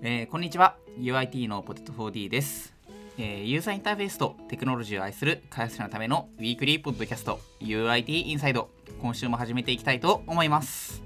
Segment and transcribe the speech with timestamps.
[0.00, 0.76] えーこんにちは。
[1.00, 2.72] UIT のポテト 4D です、
[3.18, 8.68] えーユーザーインターフェースとテクノロジーを愛する開発者のためのウィークリーポッドキャスト UIT INSIDE。
[9.02, 11.02] 今週も始めていきたいと思います。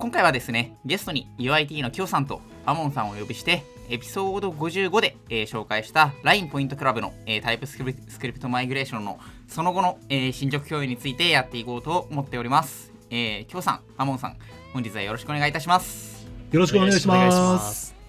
[0.00, 14.36] 今回はですねゲストに UIT のキョウさんとアモンさんをお呼びしてエピソード55で、えー紹介した LINE ポイントクラブの、えー TypeScrip Script migration のその後の、えー進捗共有についてやっていこうと思っております、えー、キョウさんアモンさん
[14.72, 16.26] 本日はよろしくお願いいたします。
[16.50, 17.06] よろしくお願いし。
[17.06, 17.99] ます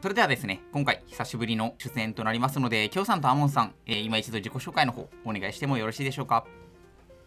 [0.00, 6.44] それではですね、今回久しぶりの出演となりますので、きょうさんとアモンさん、えー今一度自己紹介の方お願いしてもよろしいでしょうか？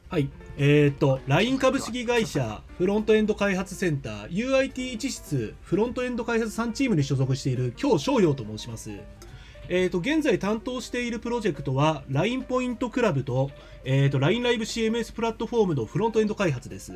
[0.08, 0.30] はい。
[0.58, 8.92] えっ、と、LINE 株式会社フロントエンド開発センター UIT 一室フロントエンド開発3チームに所属している京翔陽と申します。
[9.68, 13.52] えっ、と、現在担当しているプロジェクトは LINE ポイントクラブと,、
[13.84, 16.94] えー、と LINE ライブ CMS プラットフォームのフロントエンド開発です。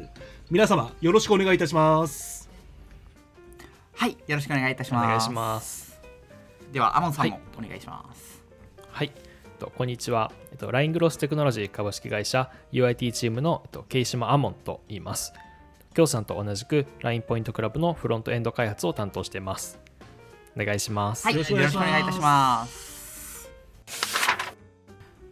[0.49, 2.44] 皆様、よろしくお願いいたします。
[3.95, 5.05] はい、よろしくお願いいたします。
[5.05, 5.99] お願いします。
[6.71, 8.43] では、アモンさんもお願いします。
[8.91, 9.11] はい。
[9.15, 10.31] えっとこんにちは。
[10.51, 15.33] えっと LINE グロステクノロジー株式会社 UIT チームのえっとケイシマアモンと言います。
[15.93, 19.79] きょうさんと同じく LINE ポイントクラブのフロントエンド開発を担当しています。
[20.57, 21.25] お願いします。
[21.25, 22.94] はい、よろしくお願いしますよろしくお願いいたします。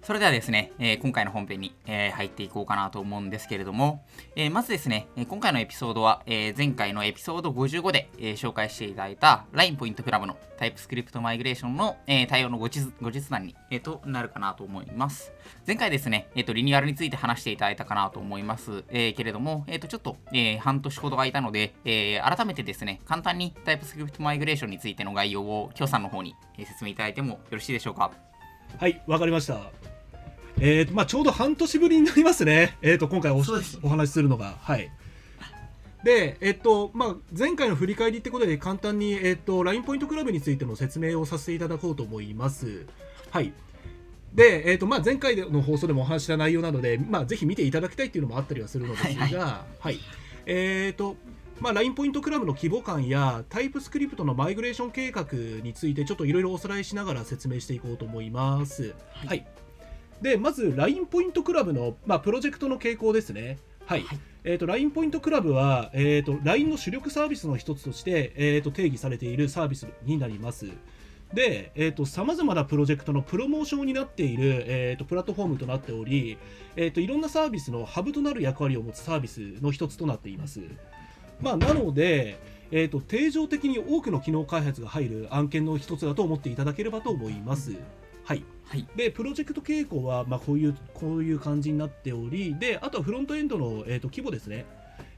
[0.04, 4.04] それではですね、えー今回の本編に、えー入っていこうかなと思うんですけれども、
[4.36, 15.32] えーまずですね、今回のエピソードは、え前回のエピソード55で、え紹介していただいた LINE ポイントクラブのタイプスクリプトマイグレーションの、え対応の後日後日談に、えーとなるかなと思います。
[15.66, 28.12] 前回ですね、えーとリニューアルについて話していただいたかなと思います、えけれども、えーとちょっと、え半年ほど空いたので、え改めてですね、簡単にタイプスクリプトマイグレーションについての概要を、きょさんの方に、え説明いただいてもよろしいでしょうか？
[28.78, 29.93] はい、わかりました。
[30.60, 33.44] えーとまあ、ちょうど半年ぶりになりますね、 えー、と今回お
[33.82, 34.58] お話しするのが。
[34.62, 34.92] はい。
[36.04, 42.86] で、えっとまあ、前回の振り返りってことで簡単に、えっと、LINE ポイントクラブについての説明をさせていただこうと思います。
[43.32, 43.54] はい。
[44.34, 49.34] で、えっとまあ、前回の放送でもお話しした内容なので、まあ、ぜひ見ていただきたいっていうのもあったりはするのですが、はい
[49.80, 50.00] はい。
[50.46, 51.16] えっと
[51.60, 55.28] まあ、LINE ポイントクラブの規模感やタイプスクリプトのマイグレーション計画
[55.64, 58.94] についてちょっといろいろおさらいしながら説明していこうと思います。
[59.14, 59.28] はい。
[59.28, 59.48] はい、
[60.22, 63.58] でまず LINE ポイントクラブの、まあ、プロジェクトの傾向ですね。
[63.86, 70.68] はいはいえー、と LINE ポイントクラブは、えー、と LINE の主力サービスの一つとして、えー、と定義されているサービスになります。
[71.34, 76.38] で、えー、と様々なプロジェクトのプロモーションになっている、えー、とプラットフォームとなっており、
[76.76, 80.60] えー、といろんなサービスのハブとなる役割を持つサービスの一つとなっています。
[81.42, 82.38] まあ、なので、
[82.72, 87.74] えー、と定常的に多くの機能開発が入る案件の一つだと思っていただければと思います。
[88.66, 88.88] はい、はい。
[88.96, 94.66] でプロジェクト傾向は、まあ、こういうこういう感じになっておりであとはフロントエンドの、えー、と規模ですね。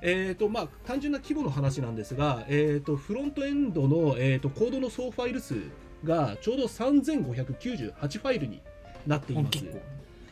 [0.01, 5.55] えーとまあ、単純な規模の話なんですが、えー、とフロントエンドの、えー、とコードの総ファイル数
[6.03, 8.61] がちょうど3598ファイルに
[9.07, 9.49] なっています。
[9.51, 9.81] 結構、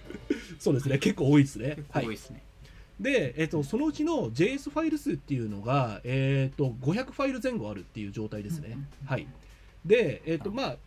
[0.60, 0.98] そうですね。
[1.00, 1.76] 結構多いですね。
[1.76, 2.44] 結構多いですね。
[3.00, 9.28] で、えー、とそのうちの JS ファイル数っていうのが、えー、と500ファイル前後あるっていう状態ですね、はい。
[9.86, 10.78] で、えーとまあ、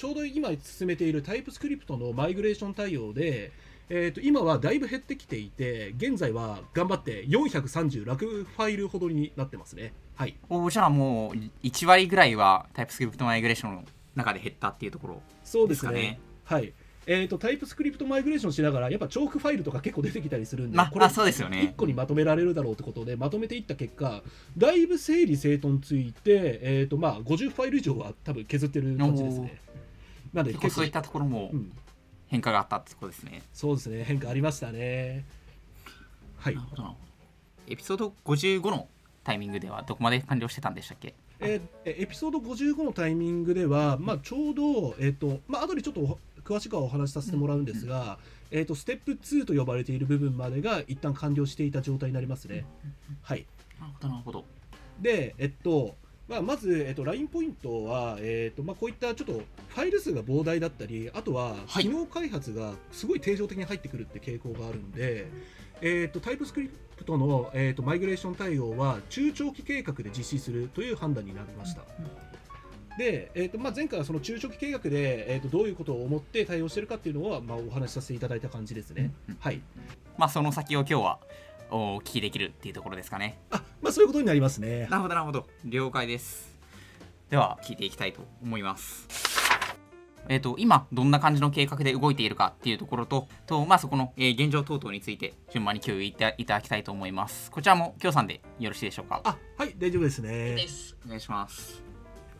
[0.00, 3.52] ちょうど今進めているタイプスクリプトのマイグレーション対応で、
[3.90, 9.92] えー、と今はだいぶ減ってきていて現在は頑張って436ファイルほどになってますね。
[10.16, 10.38] はい。
[10.48, 13.84] おじゃあもう1割ぐらいはタイプスクリプトマイグレーションの
[14.14, 16.18] 中で減ったっていうところそうですね。
[16.44, 16.72] はい。
[17.06, 21.74] えー、とタイプスクリプトマイグレーションしながらやっぱチョークファイルとか結構出てきたりするんで、これまあ、そうですよね。
[21.74, 21.76] 1。
[21.76, 24.22] 個にまとめられるだろうってことでまとめていった結果
[24.56, 29.60] だいぶ整理整頓ついて、えーとまあ、50ファイル以上は多分削ってる感じですね
[30.32, 31.72] なんで結構そういったところもうん、
[32.28, 33.42] 変化があったってことですね。
[33.52, 35.24] そうですね変化ありましたね
[36.38, 36.58] はい。
[37.66, 38.88] エピソード55の
[39.24, 41.14] タイミングではどこまで完了してたんでしたっけ？
[41.40, 48.18] えーえエピソード55のタイミングでは、まあ、ちょうど、えーとまあ後でちょっとお詳しくはお話しさせてもらうんですが、
[48.50, 52.64] えー、とステップ2と呼ばれている部分までが一旦完了していた状態になりますね。
[53.22, 53.46] はい
[54.02, 54.44] なるほど。
[55.00, 55.96] で、えっと、
[56.30, 65.26] まあ、まず、えっと、LINE ポイントは、えっとまあ、こういったちょっとファイル数が膨大だったり、あとははい機能開発がすごい定常的に入ってくるって傾向があるんで、
[65.82, 71.82] えっと、タイプスクリプトの、えっと、マイグレーション対応は中長期計画で実施するという判断になりました。
[72.96, 79.12] で、えっとまあ、前回はその中長期計画で、えっと、どういうことを思って対応しているかっていうのは、まあ、お話しさせていただいた感じですね。
[79.28, 79.60] うんはい
[80.16, 81.18] まあ、その先を今日は
[81.70, 83.38] お聞きできるっていうところですかね。
[83.50, 84.86] あまあ、そういうことになりますね。
[84.90, 85.46] なるほど、なるほど。
[85.64, 86.58] 了解です。
[87.28, 89.08] では、聞いていきたいと思います。
[90.28, 99.22] えーと、今どんな感じの計画で動いているかっていうところとと、まあ、そこの、えー、現状等々について順番に共有いただきたいと思いますこちらもきょうさんでよろしいでしょうか？
[99.24, 100.56] あはい大丈夫ですね
[101.06, 101.82] お願いします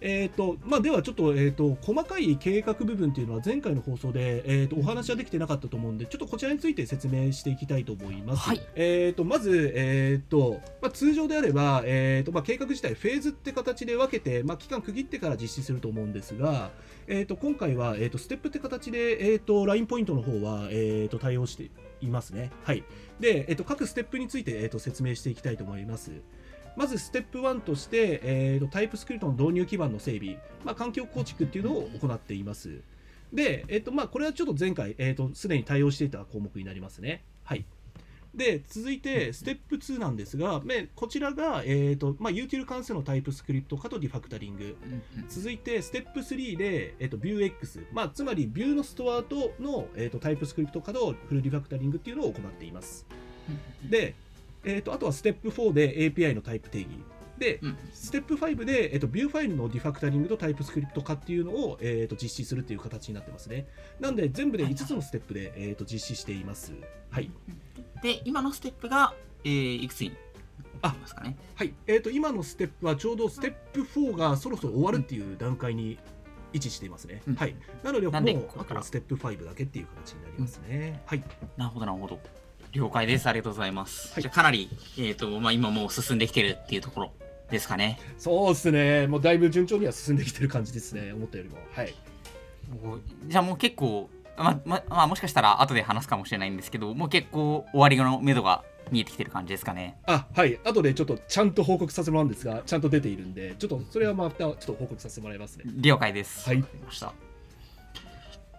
[0.01, 8.41] えーとまあ、ではちょっと,、えーと、細かい計画部分というのは前回の放送で、えーと、お話はできてなかったと思うんでちょっとこちらについて説明していきたいと思います。
[8.43, 16.71] はい、えー、とまず、えーとまあ、通常であれば、えーとまあ、計画自体フェーズって形で分けて、まあ、期間区切ってから実施すると思うんですが、
[17.07, 21.71] えー、と今回は、えー、とステップって形で、えー、とラインポイントの方は、えー、と対応して
[22.01, 22.51] いますね。
[22.65, 22.85] はい、
[23.19, 26.13] で、えー、と各ステップについて、えー、と説明していきたいと思います。
[26.77, 32.81] まずステップ1として、えーと、 TypeScript の導入基盤の整備、まあ、環境構築っていうのを行っています。
[33.33, 37.25] で、えーとまあ、これはちょっと前回、えーと、すでに対応していた項目になりますね。
[37.45, 37.65] はい。
[38.35, 40.63] で、続いて、ステップ2なんですが、
[40.95, 44.77] こちらが、えーとまあ、 util 関数の TypeScript 化とリファクタリング。
[45.29, 53.05] 続いて、ステップ3で、えーと、 Vuex、まあ、つまり、 Vue のストアとの、えーと TypeScript 化とフルリファクタリングっていうのを行っています。
[53.89, 54.15] で、
[54.65, 56.89] えーと、あとはステップ4で API のタイプ定義。
[57.41, 63.67] で、うん、ステップ5で、えーと、 Vue ファイルのリファクタリングと TypeScript 化っていうのを、えーと、実施するっていう形になってますね。
[63.99, 66.73] なんで、全部で5つのステップで、えー、と実施しています。
[67.11, 67.31] はい。
[68.03, 70.13] で、今のステップが、えー、いくつに
[70.83, 71.37] なりますかね。
[71.55, 71.75] はい。
[71.87, 75.99] えっ、ー、と、今のステップはちょうどステップ4がそろそろ終わるっていう段階に
[76.53, 77.23] 位置していますね。
[77.27, 77.55] うん、はい。
[77.83, 81.01] なので、もう、あとはステップ5だけっていう形になりますね。
[81.03, 81.25] うん、はい。
[81.57, 82.21] なるほど、なるほど。
[82.73, 83.27] 了解です。
[83.29, 84.13] ありがとうございます。
[84.15, 87.13] はい、じゃかなり、えっ、ー、と、まあ、今もう進んできてるっていうところ
[87.51, 87.99] ですかね。
[88.19, 89.07] そうですね。
[89.07, 91.13] もうだいぶ順調には進んできてる感じですね。
[91.13, 91.59] 思ったよりも。
[91.73, 91.95] はい。
[93.27, 99.99] じゃあもう結構、ま、ま、まあ、もしかしたら後で話すかもしれないんですけど、もう結構終わりの目処が見えてきてる感じですかね。
[100.07, 100.59] あ、はい。
[100.65, 105.65] 後でちょっとちゃんと報告させてもらうんですが、ちゃんと出ているんで、ちょっとそれはまたちょっと報告させてもらいますね。
[105.77, 106.49] 了解です。
[106.49, 106.65] はい。
[106.85, 107.30] ました。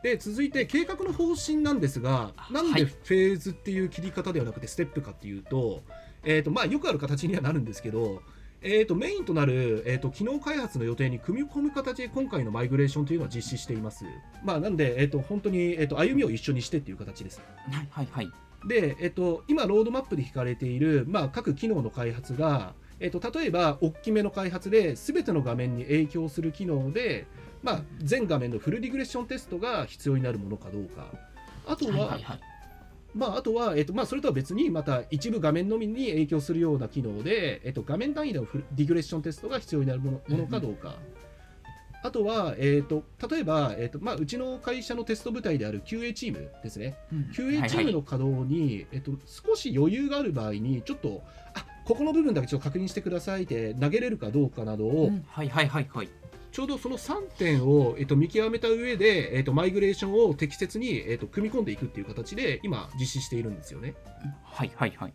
[0.03, 5.83] で続いて計画の方針なんですがなんでフェーズっていう切り方ではなくてステップかっていうと,、
[6.23, 8.21] えーとまあ、よくある形にはなるんですけど、
[8.61, 14.05] えーと、メインとなる、えーと、機能開発の予定に組み込む形で今回のマイグレーションというのは実施しています。
[14.43, 17.41] まあ、なんで、えーと、本当に、えー、と歩みを一緒にしてっていう形です。
[17.71, 18.31] はいはいはい
[18.65, 27.25] で、えっと、今、ロードマップで引かれている、まあ、各機能の開発が、えっと、例えば、大きめの開発で、すべての画面に影響する機能で、
[27.63, 31.07] まあ、全画面のフルディグレッションテストが必要になるものかどうか。
[31.67, 32.39] あとは、はいはいはい、
[33.13, 40.95] まあ、あとは、えっとまあ、それとは別に、また一部画面のみに影響するような機能で、えっと、画面単位でのディグレッションテストが必要になるものものかどうか。
[42.03, 51.21] あとは、えーと、例えば、えーとまあ、うちの会社のテスト部隊である QA チームですね、うん、QA チームの稼働に、はいはい、えーと、少し余裕がある場合に、ちょっと、
[51.53, 56.09] あここの部分だけちょっと確認してくださいって投げれるかどうかなどを、うん、はいはいはいはい、
[56.51, 63.95] ちょうどその3点を、えっと、見極めた上で、えっと、マイグレーションを適切に、えっと、組み込んでいくっていう形で今実施しているんですよね。
[64.43, 65.13] はいはいはい。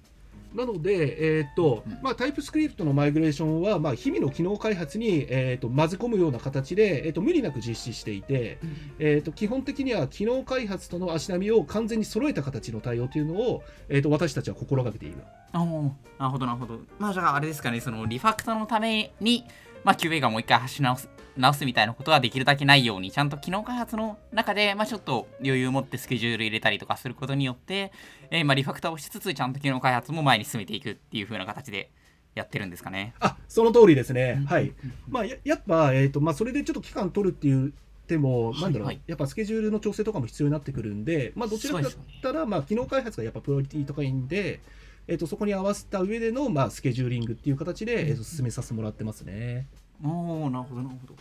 [0.54, 15.18] なので、えーとまあ、タイプスクリプトのマイグレーションは、まあ、日々の機能開発に、えーと、混ぜ込むような形で、えーと、無理なく実施していて、うん、えーと、基本的には機能開発との足並みを完全に揃えた形の対応というのを、えー、と私たちは心がけている。
[15.52, 16.80] なるほどなるほど。
[16.98, 19.44] まあじゃああれですかねそのリファクトのために
[19.86, 27.92] まあ、QA がもう一回走り直す直すみたいなことはできるだけないように、ちゃんと機能開発の中で、まあ、ちょっと余裕を持ってスケジュール入れたりとかすることによって、
[28.30, 31.90] えー、まあリファクターをしつつ、ちゃんと機能開発も前に進めていくっていう風な形で
[32.34, 33.14] やってるんですかね。
[33.20, 34.44] あその通りですね。
[34.46, 34.72] はい。
[35.08, 37.72] まあ、ややっぱ、えーとまあ、それでちょっと期間取るっていう
[38.06, 44.60] でも、なんだろう、はいはい、やっぱスケジュールの調整とかも必要になってくるんで、まあ、どちらかだったら、ね、まあ、機能開発がやっぱプロリティ高いんで、
[45.08, 49.66] えーと、そこに合わせた上での、まあ、スケジューリングっていう形で、えーと進めさせてもらってますね。
[49.85, 51.14] おおなるほどなるほ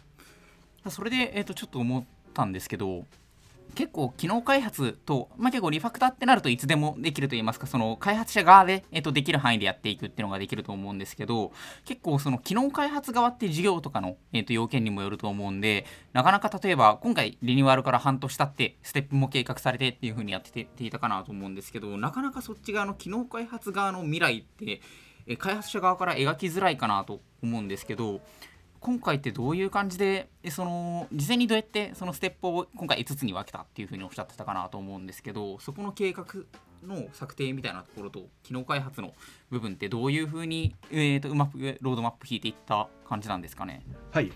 [0.84, 0.90] ど。
[0.90, 2.04] それで、えーと、ちょっと思っ
[2.34, 3.06] たんですけど
[3.74, 11.52] 結構機能開発と、まあ、結構リファクターってなるといつでもできるといいますかその開発者側で、えーと、できる範囲でやっていくっていうのができると思うんですけど
[11.84, 24.82] 結構その機能開発側って事業とかの、えーと、要件にもよると思うんでなかなか例えば今回リニューアルから半年経ってステップも計画されてっていう風にやってていたかなと思うんですけどなかなかそっち側の機能開発側の未来って
[25.38, 28.22] 開発者側から描きづらいかなと思うんですけど
[28.86, 36.24] 今回ってどういう感じでその事前にどうやってそのステップを今回5つに分けたっていうふうにおっしゃってたかなと思うんですけどそこの計画
[36.86, 39.14] の策定みたいなところと機能開発の
[39.50, 43.82] 部分ってどういうふうに、えーと、うまくロードマップ引いていった感じなんですかね？
[44.12, 44.32] はい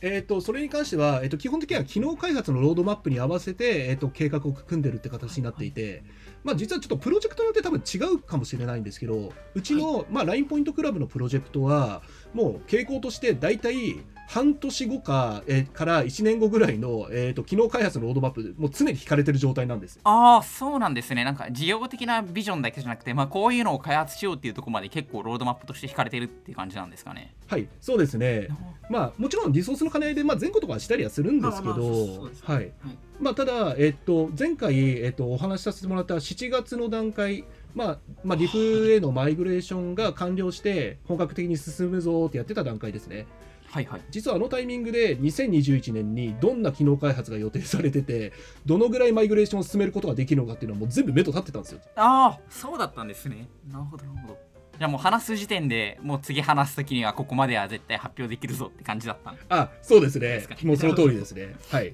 [0.00, 6.02] えーと、それに関しては、えーと、基本的には機能開発のロードマップに合わせて、えーと、計画を組んでるって形になっていて、
[6.42, 19.96] まあ、実はちょっとプロジェクトによって多分違うかもしれないんですけどうちの、はい、まあ、ラインポイントクラブのプロジェクトはもう傾向として大体半年後か、えーから1年後ぐらいの、えー、と機能開発のロードマップもう常に引かれてる状態なんです。
[19.96, 21.24] よああそうなんですね。
[21.24, 27.34] なんか事業的なビジョンだけじゃなくて、まあ、こういうのを開発しようっていうところまで結構ロードマップとして引かれてるっていう感じなんですかね。
[27.48, 28.46] はいそうですね。
[28.88, 32.54] まあもちろんリソースの兼ね合いで、まあ、前後とかはしたりはするんですけどはい。
[32.54, 32.72] はい。
[33.20, 37.44] まあ、ただ、えっと、前回、えっと、お話しさせてもらった7月の段階、
[37.74, 43.26] まあまあ、リフへのマイグレーションが完了して本格的に進むぞってやってた段階ですね
[43.70, 44.00] はいはい。
[44.10, 48.32] 実はあのタイミングで2021年にどんな機能開発が予定されてて
[48.66, 51.80] どのぐらいマイグレーションを進めることができるのかっていうのはもう全部目と立ってたんですよ。
[51.96, 53.48] ああそうだったんですね。
[53.70, 54.38] なるほどなるほど。
[54.78, 60.44] じゃあもう話す時点でもう次話す時にはここまでは絶対発表できるぞって感じだったあそうですね。
[60.64, 61.54] もうその通りですね。
[61.70, 61.92] はい。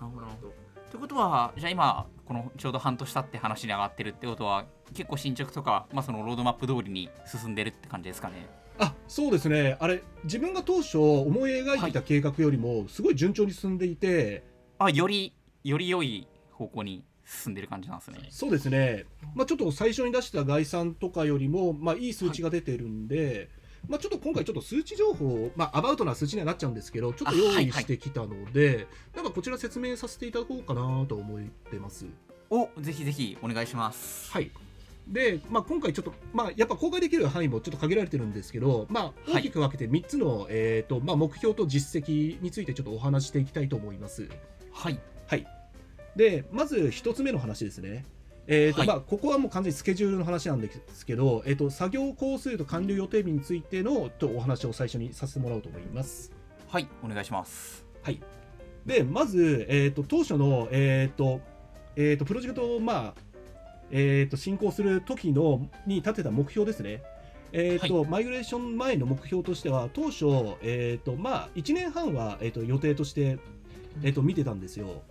[0.00, 0.48] なるほどなるほど。
[0.48, 0.52] っ
[0.90, 8.46] てことはじゃあ今このちょうど半年経って話に上がってるってことは結構進捗とか、まあ、そのロードマップ通りに進んでるって感じですかね
[8.78, 9.76] あそうですね。
[9.80, 14.44] あれ自分が当初思い描いていた計画よりもすごい順調に進んでいて、
[14.78, 15.32] あより
[15.64, 18.18] より良い方向に進んでる感じなんですね。
[18.30, 19.04] そうですね、
[19.34, 23.50] まあ、ちょっと最初に出した概算とかよりも、まあ、いい数値が出てるんで、
[23.86, 32.06] まあ、ちょっと今回、ちょっと数値情報を、まあ、アバウトな数値にはなっちゃうんですけど、ちょっと用意してきたので、なんかこちら説明させていただこうかなと思ってます。
[32.50, 34.30] おぜひぜひお願いします。
[34.32, 34.50] はい
[35.08, 44.28] で、まあ、今回ちょっと、まあ、やっぱ公開できる範囲もちょっと限られてるんですけど、まあ、はい大きく分けて3つの、えーとまあ、目標と実績についてちょっとお話ししていきたいと思います。
[44.72, 45.46] はいはい、
[46.14, 48.04] でまず1つ目の話ですね。
[48.50, 56.32] えーとはいまあ、ここはもう完全にスケジュールの話なんですけど、えー、と作業工数と完了予定日についてのとお話を最初にさせてもらおうと思います。
[56.68, 58.20] はいお願いしますはい、
[58.86, 61.40] でまず、えー、と当初の、えーと
[61.96, 63.27] えー、とプロジェクトを、まあ
[63.90, 67.02] えー、と進行する時のに立てた目標ですね。
[67.52, 70.26] えーとマイグレーション前の目標としては当初、
[70.60, 73.38] えーとまあ、1年半は、えー、と予定として、
[74.02, 75.02] えー、と見てたんですよ。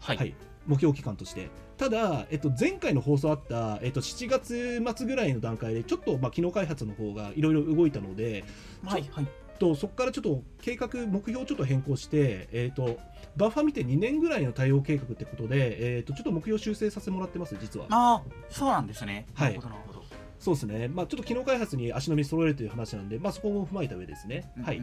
[0.00, 0.34] はい、
[0.66, 1.48] 目標期間として。
[1.76, 8.44] ただ、えっと、前回の放送あった、えっと、7月末ぐらいの段階で、ちょっと、まあ、機能開発の方がいろいろ動いたので、
[8.84, 12.98] はいはいとそこからちょっと計画、目標をちょっと変更して、えっと、
[13.36, 17.86] バッファ見て2年ぐらいの対応計画ってことで、えっと、ちょっと目標修正させてもらってます、実は。
[17.90, 19.26] ああそうなんですね。
[19.34, 19.54] はい。
[19.54, 19.95] なるほどなるほど
[20.38, 20.88] そうですね。
[20.88, 24.52] まあ、ちょっと機能開発に足並み揃えるという話なんで、まあ、そこも踏まえた上ですね。
[24.62, 24.82] はい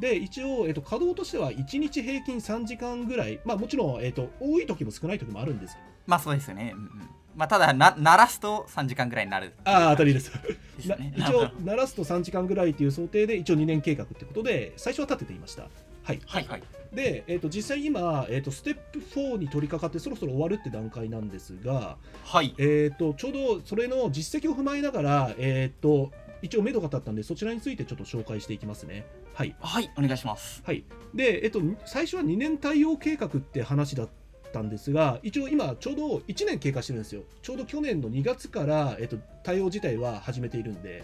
[0.00, 5.76] で、一応、えっと、稼働としては1日平均3時間ぐらい、まあ、もちろん、えっと、多い時も少ない時もあるんです
[6.06, 6.90] まあそうですよね、うんうん、
[7.34, 10.32] まあただな鳴らすと3時間ぐらいになるああ、当たりです。
[10.76, 15.68] です なね一応、鳴らすと3時間ぐらいという想定で、一応2年計画ってことで、最初は立てていました。
[16.06, 16.62] はい、はいはい。
[16.92, 22.54] で、えー、と実際今、えー、とステップ4に取り掛かってそろそろ終わるって段階なんですが、はい。
[22.58, 29.04] えー、とちょうどそれの実績を踏まえながら、えー、と一応目処が立ったんでそちらについてちょっと紹介していきますね。
[29.34, 30.62] はい、はいお願いします。
[30.64, 34.08] はい、で、えー、と最初は2年対応計画って話だっ
[34.52, 37.22] たんですが一応今ちょうど1年経過してるんですよ。
[37.42, 41.02] ちょうど去年の2月から、えー、と対応自体は始めているんで。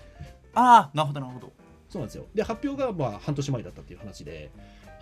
[0.55, 1.53] ああなるほどなるほど。
[1.93, 2.25] そうなんですよ。
[2.35, 4.51] で、発表がまあ半年前だったっていう話で、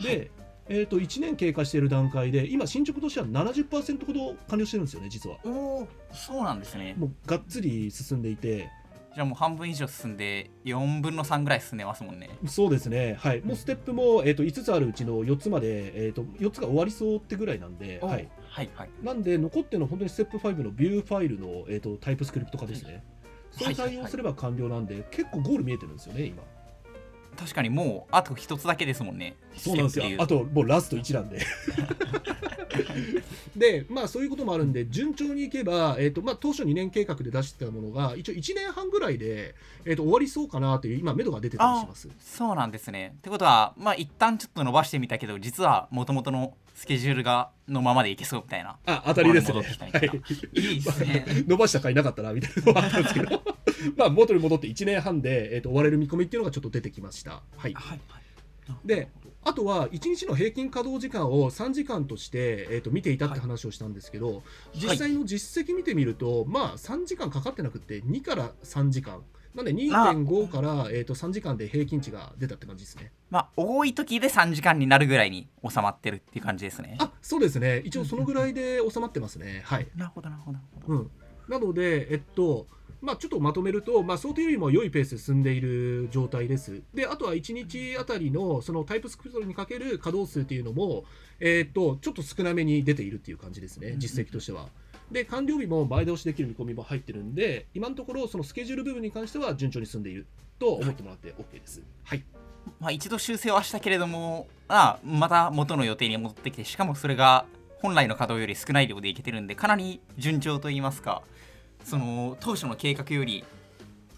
[0.02, 0.30] で、
[0.68, 5.38] えー、と1年経過している段階で、今、進捗としては70%ほど完了してるんですよね、実は。
[5.44, 6.94] おおそうなんですね。
[6.96, 8.70] もうがっつり進んでいて、
[9.12, 12.30] じゃあもう半分以上進んで4分の3ぐらい進んでますもんね。
[12.46, 18.90] そうですね、はい、もうステップも、えー、と5つあるうちの4つまで、えー、と4つが終わりそうってぐらいなんで、おはい、はいはい。
[19.02, 23.02] なんで、残ってるのは本当にステップ5のビューファイルの、えー、とタイプスクリプト化ですね。
[23.50, 26.44] それ対応すれば完了なんで、結構ゴール見えてるんですよね、今。
[27.38, 30.04] 確かにもうあと一つだけですもんねそうなんですよ。
[30.18, 31.40] あともうラスト1なんで。
[33.56, 42.08] で、まあそういうこともあるんで、順調にいけば、えーとまあ、当初2年計画で出してたものが、一応1年半ぐらいで、えー、と終わりそうかなという、今、目処が出てたりします。
[42.20, 43.14] そうなんですね。
[43.18, 48.78] ってことはまあ一旦ちょっと伸ばしてみたけど実はもともとのスケジュールがのままでいけそうみたいな。
[48.86, 49.60] あ、当たりですね。
[49.60, 50.10] はい。
[50.54, 51.44] いいですね。
[51.46, 53.42] 伸ばした回なかったなみたいなのはあったんですけど、
[53.96, 57.32] まあ元に戻って1年半で、えー、と終われる見込みっていうのがちょっと出てきました。
[57.32, 58.00] はい、はいはい。
[58.84, 59.08] で
[59.42, 64.42] あとは1日の平均稼働時間を3時間として、えー、と見ていたって話をしたんですけど、
[64.74, 69.22] 実際の実績見てみると、まあ3時間かかってなくて2から3時間。
[69.54, 73.12] なんで2.5から、えー、と3時間で平均値が出たって感じですね。
[73.30, 76.96] まあ多い時で3時間になるぐらいに収まってるっていう感じですね。
[77.00, 77.82] あそうですね。
[77.84, 79.62] 一応そのぐらいで収まってますね。
[79.64, 79.88] はい。
[79.96, 80.98] なるほどなるほどなるほど。
[81.00, 81.10] うん、
[81.48, 82.68] なので、えっと
[83.02, 86.82] まあ、ちょっとまとめると、まあ、想定よりも良いペースで進んでいる状態です。
[86.94, 91.04] で、あとは1日あたりのそのタイプスクリプトにかける稼働数っていうのも、
[91.40, 94.68] えっとちょっと少なめに出ているっていう感じですね、実績としては。
[95.10, 100.26] で、完了日も前倒しできる見込みも入ってるんで、今のところ、そのスケジュール部分に関しては順調に進んでいる
[100.58, 101.82] と思ってもらって OK です。
[102.04, 102.22] はい。
[102.78, 107.44] まあ、一度修正はしたけれども、あまた元の予定に戻ってきてしかもそれが
[107.80, 111.22] 本来の稼働より少ない量でいけてるんでかなり順調といいますか
[111.84, 113.44] その当初の計画より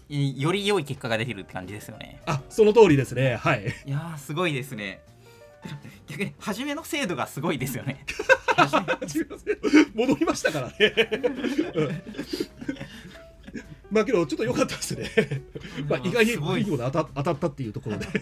[0.09, 2.21] より良い結果が出てるって感じですよね。
[2.25, 3.35] あその通りですね。
[3.37, 3.73] はい。
[3.85, 5.01] いやーすごいですね。
[6.07, 8.05] 逆に初めの精度がすごいですよね。
[9.95, 10.75] 戻りましたからね
[13.93, 15.09] まあけどちょっと良かったですね。
[15.87, 18.07] まあ意外にいいようで当た当たったっていうところで。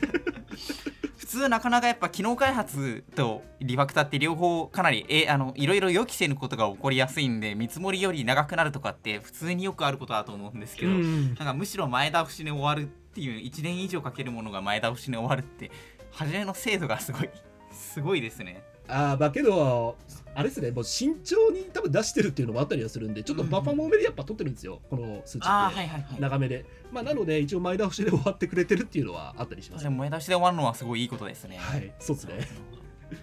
[1.18, 15.72] 普通なかなかやっぱ機能開発とリファクターって両方かなりえあのいろいろ予期せぬことが起こりやすいんで見積もりより長くなるとかって普通によくあることだと思うんですけど、なんかむしろ前倒しで終わるっていう1年以上かけるものが前倒しで終わるって
[16.12, 17.30] 初めの精度がすごい
[17.72, 18.64] すごいですね。
[18.90, 19.96] ああまあけど
[20.34, 26.66] あれですねもう慎重に多分出してるっていうのもあったりはするんでちょっとバッファも多めでやっぱ取ってるんですよ、この数値って、はいはいはい、長めで。
[26.92, 31.58] まあなので一応前倒しで終わってくれてるっていうのはあったりします、ね、前倒しで終わるのはすごいいいことですね。
[31.58, 32.34] はいそうですね。
[32.40, 33.16] い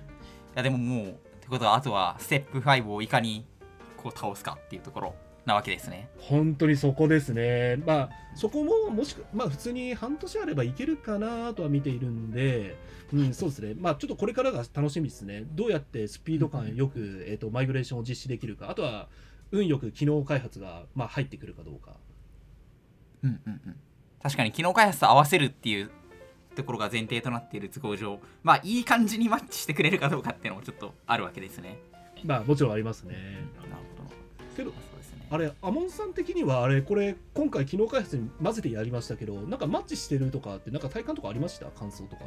[0.54, 3.46] やでももうってことはあとはステップ5をいかに
[3.96, 5.14] こう倒すかっていうところ
[5.48, 6.08] なわけですね。
[6.18, 7.76] 本当にそこですね。
[7.84, 12.76] まあそこももしくまあ普通に半年あればいけるかなとは見ているんで
[13.12, 13.74] うんそうですね。
[13.76, 15.44] まあちょっとこれからが楽しみですね。
[15.52, 19.08] どうやってスピード感よく、えーと、マイグレーションを実施できるかあとは
[19.50, 21.96] 運よく機能開発が、まあ、入ってくるかどうか。
[23.24, 23.76] うんうんうん。
[24.22, 25.90] 確かに機能開発と合わせるっていう
[26.54, 31.78] ところが前提となっている都合上まあいい感じにマッチしてくれるかどうかっていうのもちょっとあるわけですね。
[32.24, 33.14] まあもちろんありますね。
[33.56, 34.10] なるほど。
[34.56, 34.72] けど
[35.30, 41.66] あれアモンさん的にはあれこれ今回機能開発に混ぜてやりましたけどなんかマッチしてるとかってなんか体感とかありました？
[41.66, 42.22] 感想とか。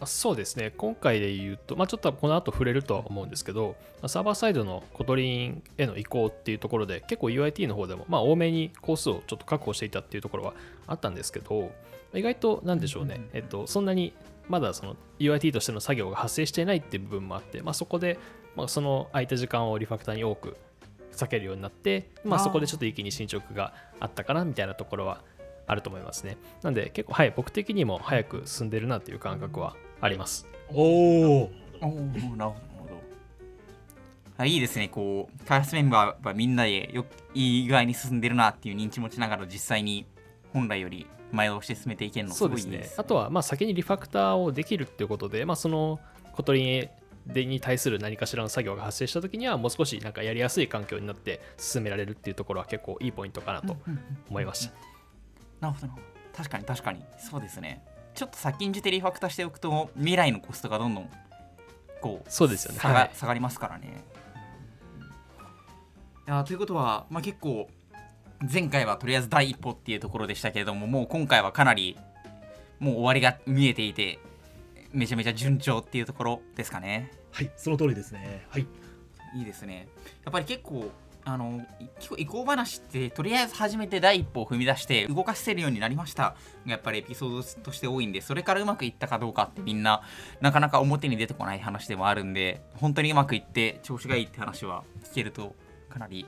[0.00, 0.72] あそうですね。
[0.76, 3.74] 今回で言うと、まあ、ちょっとこの後触れるとは思うんですけど
[4.06, 10.54] サーバーサイドの Kotlin への移行っていうところで結構 UIT の方でも、まあ、多めに工数をちょっと確保していたっていうところは
[10.86, 11.72] あったんですけど
[12.14, 14.12] 意外と何でしょうね、えっと、そんなに
[14.48, 18.20] まだその UIT としての作業が発生していないっていう部分もあって、まあ、そこで、
[18.54, 20.56] まあ、その空いた時間をリファクターに多く
[21.18, 25.22] 避けるようになって、まあ、そこでちょっと一気に進捗があったかなみたいなところは
[25.66, 26.38] あると思いますね。
[26.62, 30.46] なんで結構、はい、僕的にも早く進んでるなという感覚はあります。
[30.72, 31.50] おお
[31.80, 31.92] なる
[32.36, 32.54] ほど。
[34.38, 40.06] あいいですね、こう、開発メンバーはみんなでいい具合に進んでるなっていう認知持ちながら実際に
[40.52, 42.88] 本来より前倒しで進めていけるのすごいですね。
[42.96, 45.98] あとはまあ先にリファクターをできるっていうことで、まあ、その
[46.32, 46.88] Kotlin
[47.28, 53.76] でに対する何かしらの作業が発生した時にはもう少しなんかやりやすい環境になって進められるっていうところは結構いいポイントかなと
[54.28, 54.72] 思いました。
[55.60, 55.92] なるほど
[56.34, 57.84] 確かに確かにそうですね。
[58.14, 61.10] ちょっと先んじてリファクターしておくと未来のコストがどんどん
[62.00, 64.02] こうそうですよね下がはい、下がりますからね。
[66.26, 67.68] いやということは、まあ、結構
[68.52, 71.96] 前回はとりあえず第一歩っていうところでしたけれどももう今回はかなり
[72.78, 74.18] もう終わりが見えていて
[74.92, 77.10] めちゃめちゃ順調っていうところですかね。
[77.32, 78.46] はいその通りですね。
[78.48, 78.66] はい。
[79.36, 79.88] いいですね。
[80.24, 80.90] やっぱり結構
[81.24, 81.60] あの
[81.98, 90.00] 結構移行話ってとりあえず初めて第一歩を踏み出して動かせるようになりましたやっぱりエピソードとして多いんでそれからうまくいったかどうかってみんな
[90.40, 95.54] なかなか表に出てこない話でもあるんで本当にうまくいって調子がいいって話は聞けると
[95.90, 96.24] かなり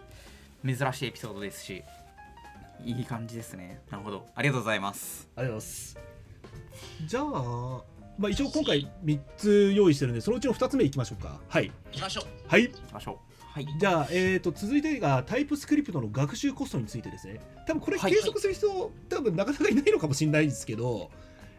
[0.66, 1.82] 珍しいエピソードですし
[2.84, 3.80] いい感じですね。
[3.90, 4.26] なるほど。
[4.34, 5.28] ありがとうございます。
[5.36, 5.98] ありがとうございます。
[7.06, 7.82] じゃあ
[8.20, 11.40] まあ、一応今回3つ用意してるんでそのうちの2つ目いきましょうか。
[11.48, 11.66] はい。
[11.66, 12.24] いきましょう。
[12.46, 12.68] はい。
[12.68, 13.30] きましょう。
[13.52, 17.40] はい、じゃあ、えーと、続いてがタイプスクリプトの学習コストについてですね。
[17.66, 18.78] 多分これ計測する人、はい。
[18.78, 21.08] はい、多分なかなかいないのかもしれないですけど、はい、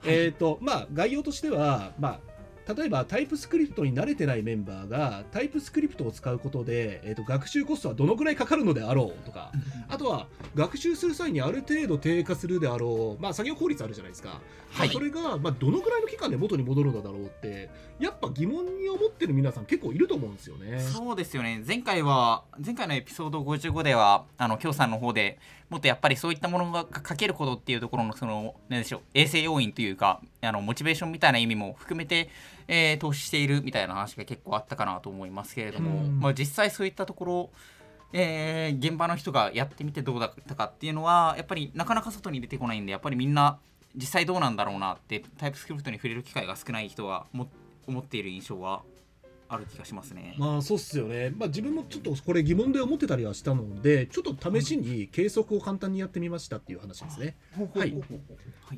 [0.06, 2.20] えっ、とまあ概要としては、まあ、
[2.68, 9.52] 例えばタイプスクリプトに慣れてないメンバーがタイプスクリプトを使うことで、えーと、学習コストはどのくらいかかるのであろうとか
[9.90, 17.70] あとは学習する際にある程度低下するであろう、まあ、作業効率あるじゃないですか、はい、それが、まあ、どのくらいの期間で元に戻るのだろうって
[18.00, 20.80] やっぱ疑問に思ってる皆さん結構いると思うんですよね。
[20.80, 21.64] そうですよね。
[21.66, 25.38] 前回は前回のエピソード55ではあの京さんの方で
[25.70, 32.30] もっとやっぱりそういったものがかけることっていうところのその何でしょう衛生要因というかあのモチベーションみたいな意味も含めて
[32.68, 37.50] えー、投資しているみたいな話が結構あったかなと思いますけれども、まあ、実際そういったところ
[38.14, 43.58] えー、現場の人がやってみてどうだったかっていうのはやっぱりなかなか外に出てこないんでやっぱりみんな
[43.96, 47.50] 実際どうなんだろうなってタイプスクリプトに触れる機会が少ない人はも
[47.88, 48.84] 思っている印象は
[49.48, 50.36] ある気がしますね。
[50.38, 51.34] まあそうっすよね。
[51.36, 57.36] まあ自分もちょっとこれ疑問で思ってたりはしたので、ちょっと試しに計測を簡単にやってみましたっていう話ですね。
[57.76, 57.94] はい。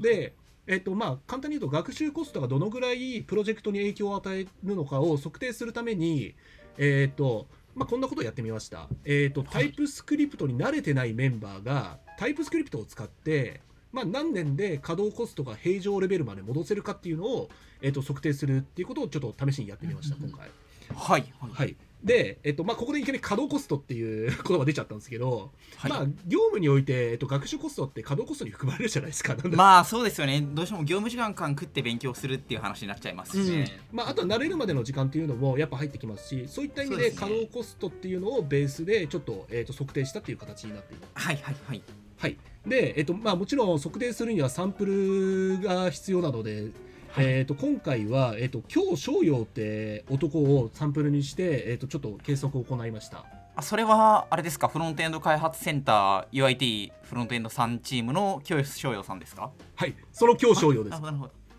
[0.01, 0.33] で、
[0.65, 6.35] えっとまあ、簡単に言うと学習コストがどのぐらいプロジェクトに影響を与えるのかを測定するために、
[6.77, 13.61] えっとまあ、こんなことをやってみました、えっとタイプスクリプトに慣れてないメンバーがタイプスクリプトを使って
[13.93, 17.49] まあ、何年で稼働コストが平常レベルまで戻せるかっていうのを、
[17.79, 20.49] えー、と測定するっていうことをちょっと試しにやってみました、今回。
[20.95, 21.51] はいはい。
[21.51, 25.91] はい、で、えっとまあ、ここでいきなり稼働コストっていう言葉が出ちゃったんですけど、はい。
[25.91, 29.35] まあ、業務において、えっと、学習コストって稼働コストに含まれるじゃないですか。
[29.51, 30.41] まあそうですよね。
[30.41, 41.27] どうしても業務時間間食って勉強するっていう話になっちゃいますしね、まあ、あとは慣れるまでの時間っていうのもやっぱ入ってきますしそういった意味で稼働コストっていうのをベースでちょっと,、えっと測定したっていう形になっています。
[41.27, 41.81] はいはいはい。
[42.17, 46.69] はい、で、えっとまあ、もちろん測定するにはサンプルが必要なので、
[47.15, 47.25] はい。
[47.27, 53.25] えっと今回は、えっと今日商用って男をサンプルにして、えっとちょっと計測を行いました。
[53.55, 54.67] あそれはあれですか？
[54.67, 59.51] フロントエンド開発センター UIT フロントエンド3チームの教室商用さんですか？
[59.75, 60.99] はい、その今日商用です。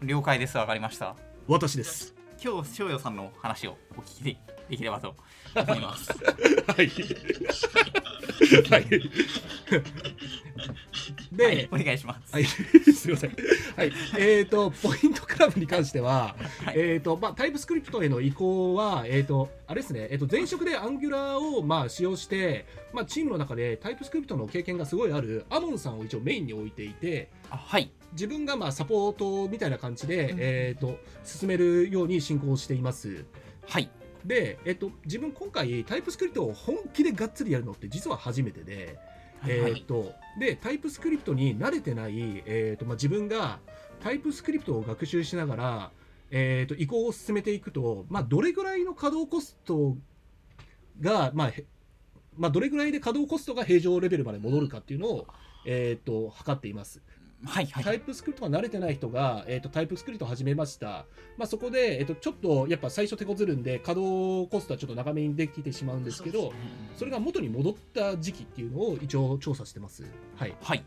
[0.03, 0.59] 了解です。
[0.59, 1.15] わかりました。
[1.47, 2.15] 私です。
[2.43, 4.37] 今日商用さんの話をお聞きで
[4.71, 5.15] できればと
[5.55, 6.11] 思います。
[6.67, 6.89] はい。
[8.71, 8.85] はい。
[11.33, 12.45] で、はいお願いします、はい、
[12.93, 13.37] すみません。
[13.77, 16.75] はい、えっ、と、ポイントクラブに関しては、はい。
[16.77, 27.91] えっ、と、まあ、タイプスクリプトへの移行は、えっ、と、あれですね、えっ、と、前職でアンギュラーを、まあ、使用して、まあ、チームの中でタイプスクリプトの経験がすごいあるアモンさんを一応メインに置いていて、あはい。
[28.13, 30.39] 自分がまあサポートみたいな感じで、うん。
[30.41, 33.25] えっ、と、進めるように進行しています。
[33.67, 33.91] はい。
[34.25, 38.99] で、えっ、と、自分今回タイプスクリプトを本気でがっつりやるのって実は初めてで、
[39.49, 43.59] えはいー、とでタイプスクリプトに慣れてない、えーとまあ、自分が
[44.03, 45.91] タイプスクリプトを学習しながら、
[46.31, 49.97] えー、と移行を進めていくと、まあ、どれぐらいの稼働コスト
[51.01, 51.53] が、まあ
[52.37, 55.27] まあ、どれぐらいで稼働コストが平常レベルまで戻るかっていうのを、
[55.67, 57.01] えー、と測っています。
[57.47, 57.85] はいはい。
[57.85, 66.53] タイプスクリプトが慣れてない人が、えー、とタイプスクリプトを始めました、まあ、そこで、えー、とちょっとやっぱ最初手こずるんで稼働コストはちょっと長めにできてしまうんですけど
[66.97, 70.05] それが元に戻った時期っていうのを一応調査してます。
[70.37, 70.85] はい、はい。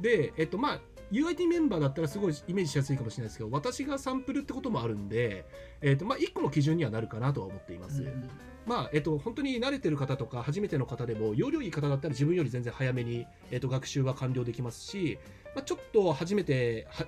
[0.00, 5.46] で、えっとまあ、UIT メンバーだったらすごいイメージしやすいかもしれないですけど私がサンプルってこともあるんで、
[5.80, 8.04] えっとまあ、1個の基準にはなるかなとは思っています。
[8.66, 15.18] まあえっと、本当に慣れてる方とか初めての方でも容量いい方だったら自分より全然早めに、えっと、学習は完了できますし、
[15.54, 17.06] まあ、ちょっと初めては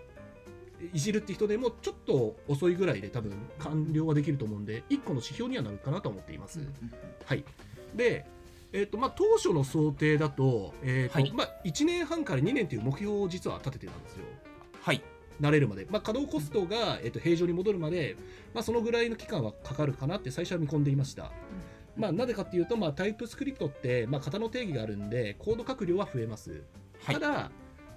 [0.92, 6.60] いじるって人でもちょっと遅いぐらいで多分完了はできると思うんで1個の指標にはなるかなと思っています。
[7.24, 7.44] はい、
[7.94, 8.26] で、
[8.72, 14.24] えーとまあ、当初の想定だと,、えーとはいまあ、1年半から2年という目標を実は立ててたんですよ。
[14.80, 15.02] はい
[15.40, 18.14] 慣れるまで、まあ、稼働コストが、えー、と平常に戻るまで、
[18.52, 21.32] まあ、そのぐらいの期間はかかるかなって最初は見込んでいました。
[21.96, 26.62] まあ、なぜかっていうと、まあ、タイプスクリプトって、まあ、型の定義があるんでコード書く量は増えます。
[27.02, 27.50] はいただ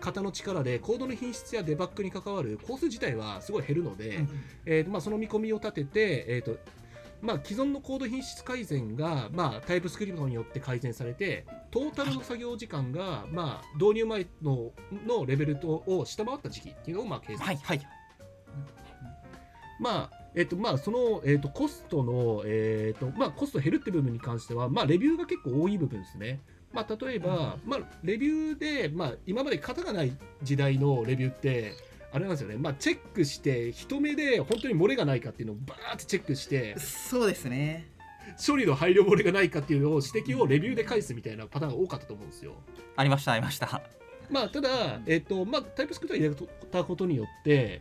[0.03, 4.25] 型の力でコードの品質やデバッグに関わるコース自体はすごい減るので、
[4.65, 6.57] えーとまあ、その見込みを立てて、えーと
[7.21, 14.71] まあ、既存のコード品質改善が、まあ、タイプスクリプトによって改善されてトータルの作業時間が、まあ、導入前の
[15.07, 17.81] のレベルとを下回った時期っていうのをまあ計算はいはい。
[19.79, 26.41] まあえっとまあ、その、えっと、コストの、えっとまあ、コスト減るって部分に関しては、まあ、レビューが結構多い部分ですね。
[26.73, 31.73] まあ、例えば、まあ、レビューで、まあ、今まで型がない時代のレビューって、
[32.11, 37.87] あれなんですよね、まあ、チェックして、人目で本当に漏れがないかっていうのをバーってチェックして、そうですね。
[38.45, 42.53] 処理の配慮漏れがないかっていうのを指摘をレビューで返すみたいなパターンが多かったと思うんですよ。
[42.95, 43.81] ありましたありました。
[44.29, 47.79] まあ、ただ、えっとまあ、タイプスクリプトを入れたことによって、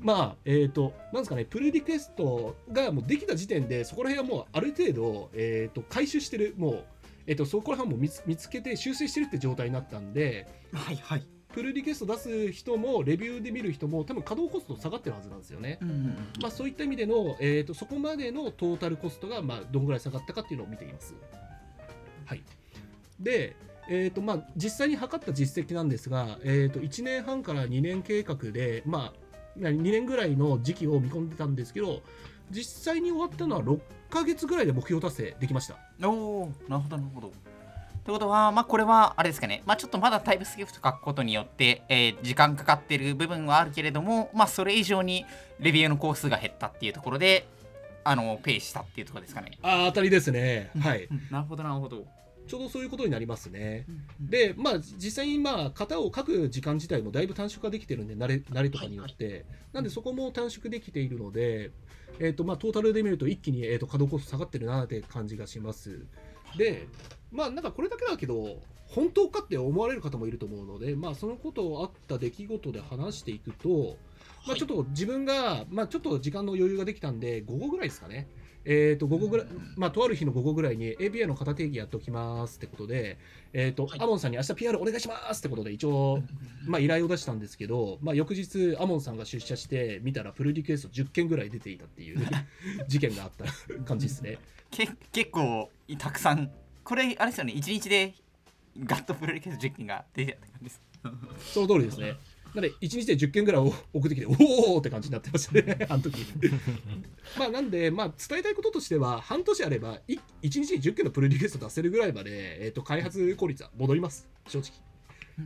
[0.00, 6.84] まあえっとなんですかね、プルリクエストがもうできた時点で、そこら辺はもうある程度、えっと回収してる、もう、
[7.26, 15.78] えっとそこら辺はもう見つけて修正してるって状態になったんで、はいはいプルリクエスト出す人も、レビューで見る人も、多分稼働コスト下がってるはずなんですよね。
[15.82, 21.14] うんうんうんまあ、そういった意味での、えー、とそこまでのトータルコストが、まあ、どんぐらい下がったかっていうのを見ています。
[22.24, 22.42] はい、
[23.20, 23.54] で、
[23.88, 32.02] えーとまあ、実際に測った実績なんですが、えー、と1年半から2年計画で、まあ、2年ぐらいの時期を見込んでたんですけど
[32.52, 35.76] 実際に終わったのは6ヶ月ぐらいで目標達成できました。
[36.06, 37.28] おおなるほどなるほど。
[37.28, 37.30] っ
[38.04, 45.24] てことは、まあ、これはあれですかね、まあ、ちょっとまだタイプスクリプト書くことによって、えー時間かかってる部分はあるけれども、まあ、それ以上に
[45.60, 47.46] レビューの工数が減ったっていうところで、
[48.04, 49.52] あのペイしたっていうところですかね。
[49.62, 52.04] あー当たりですね、はい、うんなるほど、なるほど。
[52.52, 53.86] ちょうどそういうことになりますね。
[54.20, 61.70] で、まあ、実際に、まあ、型を書く時間自体もだいぶ短縮ができてるんで、慣れ慣れとかによって、なんでそこも短縮できているので、
[62.18, 66.04] えーとまあ、トータルで見ると一気に、えー、と稼働コスト下がってるなって感じがします。
[66.58, 66.88] で、
[67.30, 73.96] まあ、なんかこれだけだけど、本当かって思われる方もいると思うので、まあ、そのことあった出来事で話していくと、
[74.46, 78.28] まあ、ちょっと自分が、まあ、ちょっと時間の余裕ができたんで、午後ぐらいですかね。
[78.64, 79.46] えー、と午後ぐらい、
[79.76, 83.18] まあ、とある日の午後ぐらいに API の型定義やっておきますってことで、
[83.52, 86.22] えーとはいアモンさんに明日 PR お願いしますってことで一応、
[86.66, 92.26] まあ、依頼を出したんですけど、まあ、翌日アモンさんが出社して見たらプルリクエスト10件ぐらい出ていたっていう
[92.88, 93.44] 事件があった
[93.84, 94.38] 感じですね。
[94.70, 96.50] け結構たくさん
[96.84, 98.14] これあれですよね1日で
[98.84, 100.92] ガッとプロリクエスト10件が出てたって感じです
[101.52, 102.16] その通りですね。
[102.54, 106.18] なので、1日で10件ぐらいを 送ってきて、おおって感じになってましたね、あの時。
[107.38, 114.70] まあなんで、まあ、伝えたいこととしては、半年あれば、い1日に10件のプルリクエスト出せるぐらいまで、えー、と開発効率は戻ります、正直。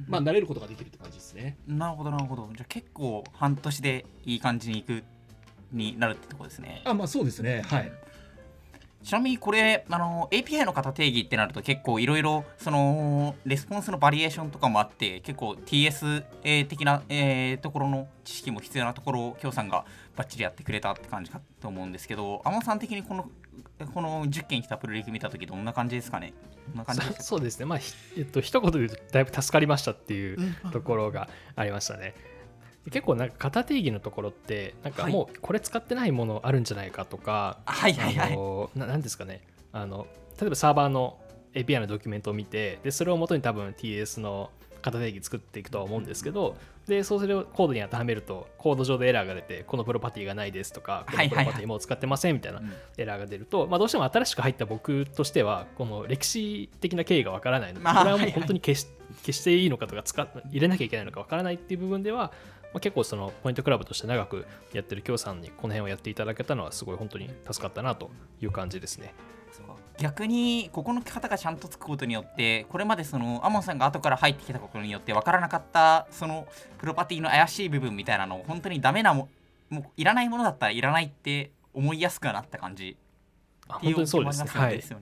[0.09, 1.57] まあ、慣れることができるって感じですね。
[1.67, 2.51] なるほどなるほど。
[2.55, 5.05] じゃあ結構半年でいい感じにいく
[5.73, 6.83] になるってとこですね。
[6.85, 7.93] あ、まあそうですね、はい。
[9.07, 19.85] ちなみにこれあの API の型定義ってなると結構いろいろそのレスポンスのバリエーションとかもあって結構 TS えー的な、えーところの知識も必要なところを京さんが
[20.17, 23.31] バッチリやってくれたって感じかと思うんですけど天野さん的にこの
[23.95, 26.35] この10件来たプロリク見た時どんな感じですかね？
[26.71, 30.39] どんな感じですか そうですね、まあ、ひえっと一言で言うと、だいぶ助かりましたっていう
[30.73, 32.15] ところがありましたね。
[32.91, 38.33] 結構なんか型定義のところって、なんかもうこれ使ってないものあるんじゃないかとか、はいはいはい。
[38.33, 39.43] あのななんですかね。
[39.73, 40.07] あの、
[40.41, 41.19] 例えばサーバーの
[41.55, 44.51] API のドキュメントを見て、でそれをもとに多分 TS の
[44.83, 52.73] 型定義作っていくとは思うんですけど、でそうするコードに当てはめると、コード上でエラーが出て、このプロパティがないですとか、このプロパティもう使ってませんみたいなうん。
[52.97, 58.87] エラーが出ると、まあ、どうしても新しく入った僕としてはこの歴史的な経緯がわからないので、まあこれはもう本当に消し
[59.23, 62.33] 消していいのかとか使っ入れなきゃいけないのかわからないっていう部分では、
[62.73, 69.15] まあ、結構そのポイントクラブとして長くやってる京さんにこの辺をやっていただけたのはすごい本当に助かったなという感じですね。
[69.99, 79.31] 逆にここの方がちゃんとつくことによってこれまでそのアモンさんが後から入ってきたことによって分からなかったそのプロパティの怪しい部分みたいなのを本当にダメなも
[79.71, 82.97] もういらないものだったらいらないって思いやすくはなった感じ
[83.69, 85.01] あっていう本当にそうですね。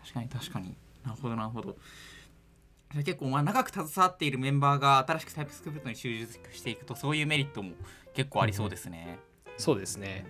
[0.00, 0.74] 確かに確かに。
[1.04, 1.76] なるほどなるほど
[3.02, 7.72] 結構まあ長く携わっているメンバーが新しくタイプスクリプトに習熟していくとそういうメリットも
[8.14, 9.18] 結構ありそうですね、
[9.56, 10.24] そうですね。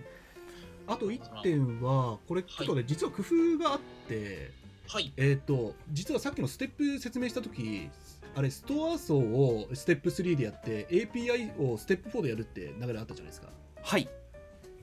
[0.87, 4.51] あと1点は、これ、ちょっとね、実は工夫があって、
[4.87, 5.11] はい。
[5.17, 7.89] えっ、と、実はさっきのステップ説明したとき、
[8.35, 13.47] あれ、ストア層をステップ3でやって、API をステップ4でやるって流れあったじゃないですか。
[13.81, 14.07] はい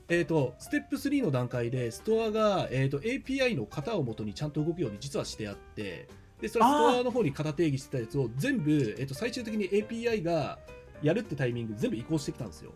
[0.09, 6.07] えー、とステップ3の段階でストアが、えー、と API の型をもとにちゃんと動くように実はしてあって
[6.43, 10.59] でそれはストアの方に型定義してたやつを全部、えー、と最終的に API が
[11.01, 12.73] やるってタイミング全部移行してきたんですよ。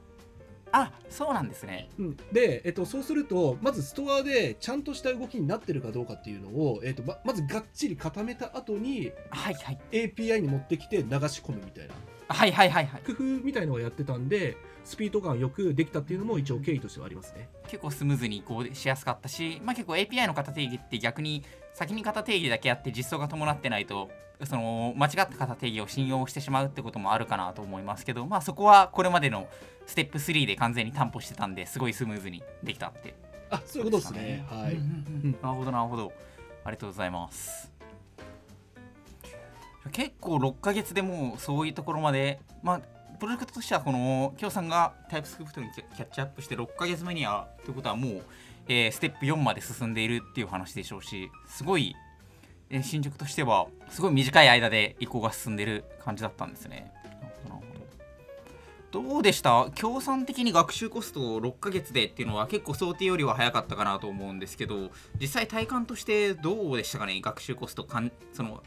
[0.71, 1.89] あそうなんですね。
[1.99, 9.79] うん、で、えっと、そうするとまずストアでちゃんとした動きになってるかどうかっていうのを、えっとままずがっちり固めた後にはいはい。
[9.91, 11.93] API に持ってきて流し込むみたいな。
[12.29, 13.01] はいはいはいはい。
[13.01, 17.49] 工夫みたいのをやってたんでスピード感よくできたっていうのも一応経緯としてはありますね。
[17.67, 21.43] 結構スムーズに移行しやすかったし、まあ、結構 API の型定義って逆に
[21.77, 24.09] 先に型定義だけやって実装が伴ってないと
[24.45, 29.47] その間違った型定義を信用してしまうってこともあるかなと思いますけど、まあ、そこはこれまでの
[29.85, 33.13] ステップ3で完全に担保してたんですごいスムーズにできたって。
[33.51, 34.43] あそういうことですね。
[34.49, 34.75] はい。
[35.39, 36.11] なるほどなるほど。
[36.63, 37.71] ありがとうございます。
[39.91, 42.81] 結構6ヶ月でもうそういうところまでまあ
[43.19, 48.23] プロジェクトとしてはこの京さんがタイプスクリプトにキャキャッチアップして6ヶ月目にはということはもう、
[48.67, 51.95] えーステップ4まで進んでいるっていう話でしょうしすごい、
[52.69, 56.91] えー進捗としてはすごい短い間で移行が進んでる感じだったんですね。
[58.89, 59.69] どうでした？
[59.75, 67.19] 協賛的に学習コストを6ヶ月でっていうのは結構想定よりは早かったかなと思うんですけど実際体感としてどうでしたかね？
[67.21, 68.63] 学習コストかんその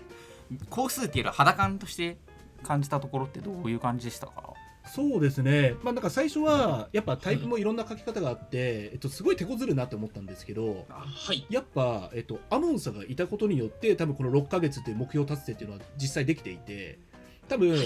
[0.69, 2.19] 工数っていうよりは肌感として
[2.63, 4.53] 感じたところってどういう感じでしたか？
[4.87, 11.47] そうですね、まあ、なんか最初はやっぱタイプもいろんな書き方があって、えっと、すごい手こずるなって思ったんですけどはい。
[11.49, 16.99] やっぱ、えっと、アモンサがいたことによって多分この6ヶ月っていう目標達成っていうのは実際できていて
[17.49, 17.79] 多分。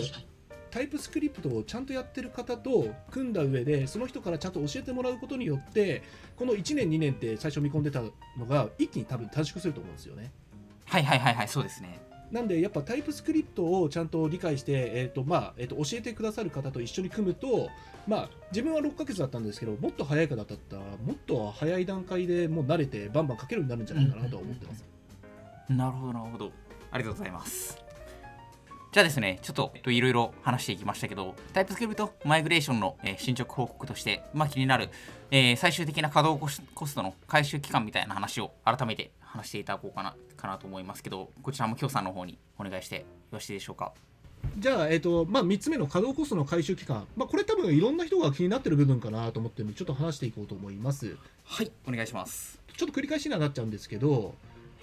[0.70, 6.02] タイプスクリプトをちゃんとやってる方と組んだ上でその人からちゃんと教えてもらうことによって
[6.34, 8.10] この1年2年って最初見込んでたの
[8.44, 10.32] が一気に多分短縮すると思うんですよね。
[10.86, 12.00] はいはいはいはいそうですね
[12.34, 17.68] なんでやっぱタイプスクリプトをちゃんと理解して、えーとまあえー、と教えてくださる方と一緒に組むと、
[18.08, 24.84] まあ、自分は6ヶ月だったんですけどもっと早い方だったらもっと早い段階でもう慣れてバンバン書けるようになるんじゃないかなと思ってます。
[25.68, 26.50] なるほどなるほど。
[26.90, 27.78] ありがとうございます。
[28.90, 34.90] じゃあですねちょっとえっといろいろ話していきましたけどタイプスクリプトマイグレーションの、えー進捗報告として、まあ、気になる、
[35.30, 40.16] えー最終的な稼働コストの回収期間みたいな話を改めて話していただこうかな。
[40.36, 43.92] かなと思いますけどこちらも京さんの方にお願いしてよろしいでしょうか？
[44.58, 51.16] じゃあ、えっとまあ、3つ目の稼働コストの回収期間、まあ、これ多分いろんな人が気になってる部分かなと思ってるのでちょっと話していこうと思います。
[51.44, 52.60] はいお願いします。
[52.76, 54.34] ちょっと繰り返しにはなっちゃうんですけど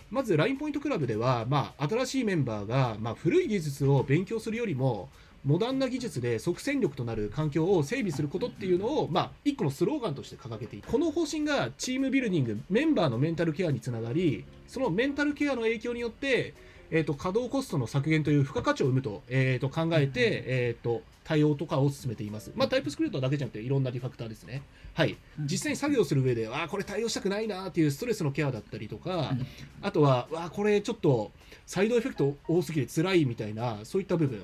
[0.09, 5.09] まず LINE ポイントクラブでは、まあ、新しいメンバーが、まあ、古い技術を勉強するよりも
[5.43, 16.53] モダンな技術で即戦力となる環境を整備することっていうのを、まあ、一個のスローガンとして掲げているこの方針がチームビルディングメンバーのメンタルケアにつながりそのメンタルケアの影響によって、
[16.91, 24.63] えー、と稼働コストの削減という付加価値を生むと,、えー、と考えて、えー、と対応とかを進めています、まあ、タイプスクリプトだけじゃなくていろんなリファクターですね。
[24.93, 25.17] はい。
[25.39, 29.33] 実際に作業する上で、あーこれ対応したくないなっていうストレスのケアだったりとか、
[29.81, 31.31] あとは、わあこれちょっと
[31.65, 34.41] サイドエフェクト多すぎて辛いみたいな、そういった部分。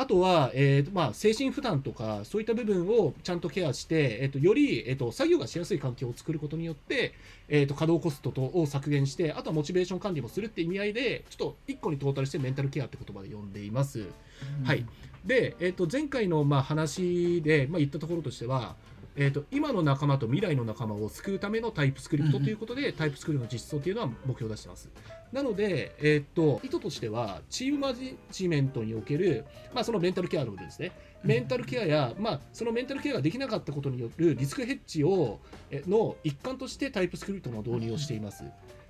[0.00, 7.12] あとは、えーとまあ、精神負担とか、そういった部分をちゃんとケアして、えー、とより、えー、と作業がしやすい環境を作ることによって、
[7.48, 14.06] えー、と稼働コストとを削減して、あとはモチベーション管理もするって意味合いで、ちょっと一個にトータルしてメンタルケアって言葉で呼んでいます。
[14.64, 14.86] はい、
[15.26, 18.76] で、えー、と前回のまあ話で、まあ、言ったところとしては、
[19.16, 24.88] えー、と今の仲間と未来の仲間を救うためのタイプスクリプトということで、タイプスクリプトの実装というのは目標を出しています。
[25.32, 35.40] なので、えー、と意図としては、チームマネジメントにおける、まあ、そのメンタルケアの部分ですね、メンタルケアや、まあ、そのメンタルケアができなかったことによるリスクヘッジを
[35.70, 38.44] えの一環としてタイプスクリプトの導入をしています。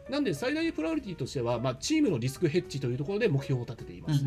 [0.09, 4.24] なんで、最大プライオリティとしては、まあ、チームのリスクヘッジというところで目標を立てています。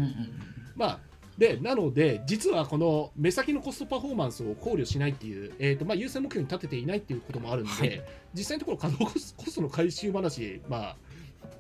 [0.76, 1.00] まあ、
[1.38, 8.02] でなので、実はこの目先のコストパフォーマンスを考慮しないっていう、えーとまあ、優先目標に立てていないっていうこともあるんで、はい
[8.36, 10.96] 実際のところ、稼働コスコストの回収話、まあ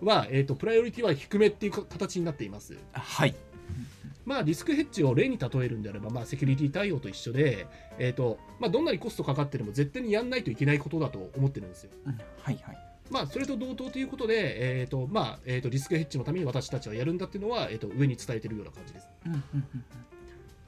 [0.03, 2.77] は、えーと、プライオリティは低めっていうか形になっています。
[2.91, 3.35] はい
[4.25, 7.67] まあ、リスクヘッジを例に例えるんであれば、まあ、セキュリティ対応と一緒で、
[7.99, 11.91] えーとまあ、どんなにコストかかってでも絶対にやんないといけないことだと思ってるんですよ。
[12.05, 12.77] うんはいはい
[13.11, 19.09] まあ、それと同等ということで、えーとまあえー、とリスクヘッジのために私たちはやるんだっていうのは、えー、と上に伝えているような感じです。
[19.25, 19.85] うんうんうん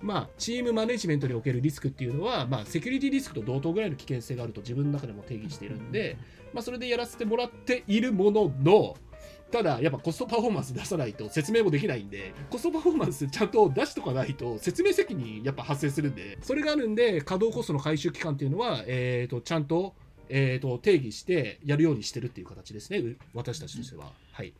[0.02, 6.18] まあ、チームマネジメントにおけるリスクっていうのは、まあ、セキュリティリスクと同等ぐらいの危険性があると自分の中でも定義しているんで、
[6.54, 8.96] まあ、それでやらせてもらっているものの、
[9.56, 19.96] ただ、やっぱコストパフォーマンス出さないと説明もできないんで、コストパフォーマンスちゃんと出しとかないと説明責任やっぱ発生するんで、それがあるんで、稼働コストの回収期間っていうのは、えー、とちゃんと,、
[20.28, 24.12] えー、と定義してやるようにしてるっていう形ですね、う私たちとしては。
[24.34, 24.54] はい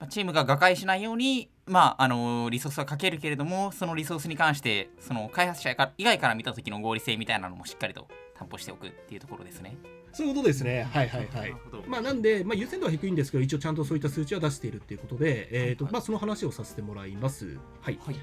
[0.00, 9.76] まあチームが瓦解しないように、まああのリソースはかけるけれどもそのリソースに関してその開発者以外から見た時の合理性みたいなのもしっかりと担保しておくっていうところですね。
[10.12, 10.86] そういうことですね。
[10.92, 11.54] はいはいはい。
[11.86, 17.58] まあ、なんで、まあ、優先度は低いんですけど、一応ちゃんとそういった数値は出しているっていうことで、えーとはいまあ、その話をさせてもらいます。
[17.80, 18.16] はい、はい。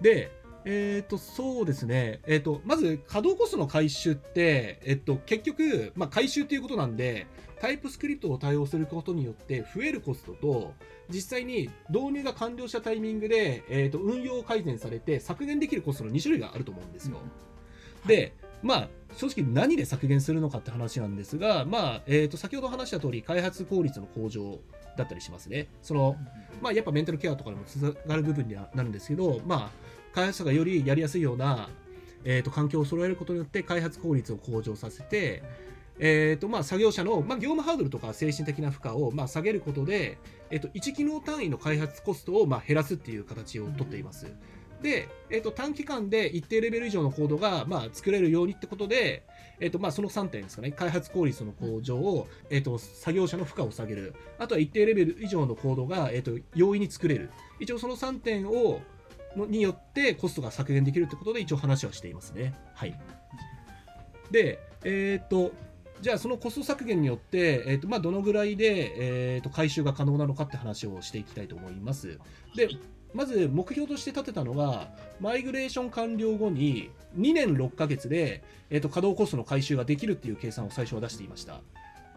[0.00, 0.30] で、
[0.64, 7.26] えー、とそうですね、えー、とまず稼働コストの回収って、えっと結局、まあ、回収ということなんで、
[7.60, 10.74] タイプスクリプトを対応することによって増えるコストと、
[11.08, 17.18] 実際に導入が完了したタイミングで、えー、と運用改善されて削減できるコストの2種類があると思うんですよ。
[18.06, 24.58] で、まあ、正直何で削減するのかって話なんですが、まあ、えー、と先ほど話した通り、開発効率の向上
[24.96, 25.68] だったりしますね。
[25.82, 26.16] その、
[26.60, 31.68] まあ、やっぱメンタルケアとかにもつながる部分にはなるんですけど、まあ、開発者がよりやりやすいような、
[32.24, 35.42] えー、と環境を揃えることによって開発効率を向上させて、
[36.00, 40.18] えーとまあ、作業者の、まあ、業務ハードルとか精神的な負荷を、まあ、下げることで、
[40.50, 44.26] えー、と1機能単位の開発コストを、まあ、減らすっていう形をとっています。
[44.82, 49.24] で、えー、と短期間で一定レベル以上のコードが、まあ、作れるようにってことで、
[49.60, 58.80] えーとまあ、その3点ですかね、開発効率の向上を、えー、と作業者の負荷を下げる、あとは一定レベル以上のコードが、えー、と容易に作れる、一応その3点を
[59.36, 62.54] によってコストが削減できるってことで、一応話はしていますね。
[62.74, 62.98] はい、
[64.30, 65.52] で、えっ、と、
[66.00, 72.18] じゃあそのコスト削減によって、えーとまあ、どのぐらいで、えー、と回収が可能なのかって話をしていきたいと思います。
[72.54, 72.68] で
[73.14, 74.90] まず目標として立てたのが、
[75.20, 81.60] マイグレーション完了後に2年6ヶ月で、えー、と稼働コストの回収ができるっていう計算を最初は出していました。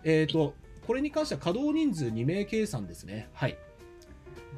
[0.03, 0.53] えー、と
[0.85, 3.29] これに関しては稼働人数2名計算ですね。
[3.33, 3.57] はい、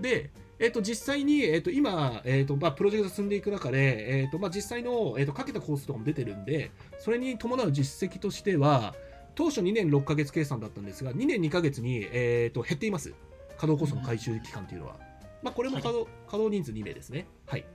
[0.02, 8.96] で、えー、と実際に、えー、と今、えーとまあ、プロジェクト進んでいく中で、えーとまあ、実際の、えー、とかけたコースとかも出てるんで、それに伴う実績としては、
[9.36, 13.14] 当初2年6ヶ月計算だったんですが、2年2ヶ月に、えー、と減っています。
[13.58, 15.13] 稼働コストの回収期間というのは。
[15.44, 17.28] まあ、これも稼働,、稼働人数2名ですね。
[17.46, 17.66] はい。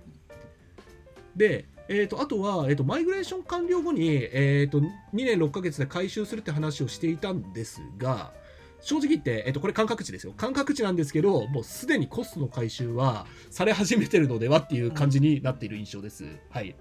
[1.36, 8.32] で、えー、とあとは、えー、とマイグレーション完了後に、えー、と2年6ヶ月で回収するって話をしていたんですが、
[8.80, 10.32] 正直言って、えっと、これ感覚値ですよ。
[10.36, 16.24] 感覚値なんですけど、もうすでにコストの回収はされ始めてるのではっていう感じになっている印象です。
[16.50, 16.74] はい。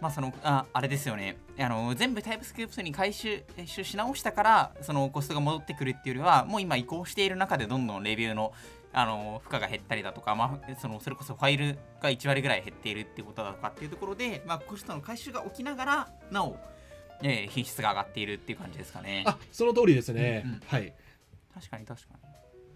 [0.00, 8.52] まあそのああれですよねあの全部タイプスクリプトに回収し直したからそのコストが戻ってくるっていうよりはもう今移行している中でどんどんレビューの
[8.92, 16.56] あの負荷が減ったりだとか、まあ、そのそれこそファイルが1割ぐらい減っているっていうことだとかっていうところで、まあ、コストの回収が起きながらなお、
[17.22, 19.24] えー品質が上がっているっていう感じですかね。
[19.26, 20.92] あその通りですね、うんうんはい、
[21.54, 22.28] 確かに確かに。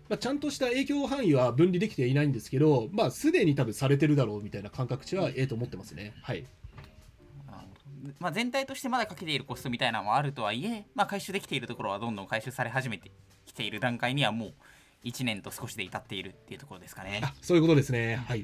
[0.09, 6.13] まあ、ちゃんとした影響範囲は分離できていないんですけど、まあ、すでに多分されてるだろうみたいな感覚値はええと思ってますね。
[6.23, 6.45] はい、
[8.19, 13.11] まあ、全体としてまだかけているコストみたいなのもあるとはいえ、まあ、回収できているところはどんどん回収され始めて
[13.47, 14.55] きている段階にはもう
[15.05, 17.21] 1年と少しで至っているっていうところですかね。
[17.23, 18.17] あそういうことですね。
[18.27, 18.43] はい、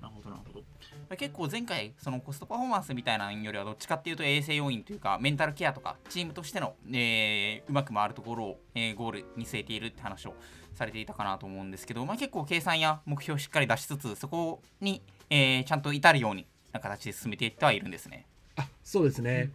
[0.00, 1.16] なるほどなるほど。
[1.16, 10.34] 結構前回そのコストパフォーマンスみたいなのよりはどっちかっていうと衛生要因というかメンタルケアとかチームとしての、えーうまく回るところを、えーゴールに据えているって話を
[10.74, 18.26] されていたかなと思うんですけど、まあ、結構計算や目標をしっかり出しつつそこに、えーちゃんと至るようにな形で進めていってはいるんですね。
[18.56, 19.50] あそうですね。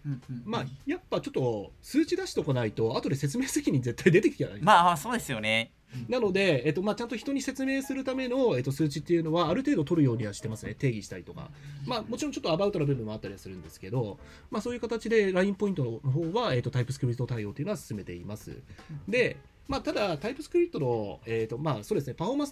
[0.45, 5.71] まあ、やっぱちょっと数値出しとかないと後で説明責任絶対出てきてない、まあそうですよね。
[6.09, 10.75] なので、えっとまあ、ちゃんと人に説明するための、えっと、数値っていうのはある程度取るようにはしてますね。
[10.75, 11.49] 定義したりとか、
[11.85, 14.17] まあ、もちろんちょっとアバウトな部分もあったりはするんですけど、
[14.51, 18.57] まあ、そういう形でラインポイントの方は、えっと、タイプスクリプト対応というのは進めています。
[19.07, 19.37] で、
[19.67, 22.13] まあ、ただタイプスクリプトの、えっとまあ、そうですね。
[22.13, 22.51] パフォーマンス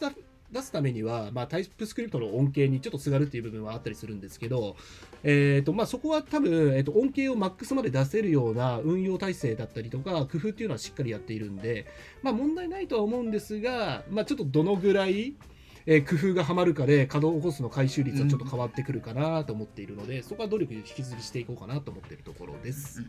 [0.52, 4.76] 出すためには、まあ、タイプスクリプトの恩恵にちょっとすがるっていう部分はあったりするんですけど、
[5.24, 11.88] えーとまあ、そこは多分、えー、と恩恵をマックスまで出せるような運用体制だったりとか工夫っていうのはしっかりやっているんで、
[12.22, 15.36] まあ、問題ないとは思うんですが、まあ、ちょっとどのぐらい、
[15.86, 23.04] えー工夫がはまるかで稼働コストの回収率はちょっと変わってくるかなと思っているので、そこは努力引き続きしていこうかなと思っているところです。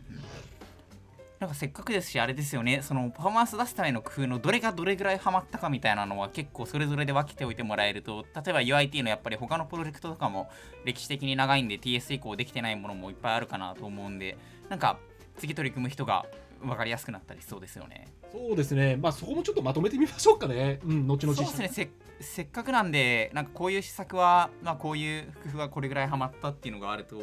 [1.39, 2.81] なんかせっかくですしあれですよね。
[2.81, 10.49] そのパフォーマンス出すための工夫のどれがどれぐらいハマったかみたいなのは結構それぞれで分けておいてもらえると例えば UIT のやっぱり他のプロジェクトとかも
[10.85, 14.37] 歴史的に長いんで TS 以降できてないものもいっぱいあるかなと思うんで
[14.69, 14.97] なんか
[15.37, 16.25] 次取り組む人が
[16.61, 18.07] 分かりやすくなったりしそうですよね。
[18.31, 21.35] そうですね、まあ、そこもちょっとまとめてみましょうかね、うん、後々。
[21.35, 21.69] そうですね。
[21.69, 21.89] せ
[22.21, 27.21] せっかくなんでなんかこういう施策は、まあ、こういう工夫はこれぐらいハマったっていうのがあると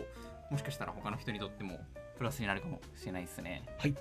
[0.50, 1.80] もしかしたら他の人にとっても
[2.21, 3.62] プラスになるかもしれないですね。
[3.79, 3.95] はい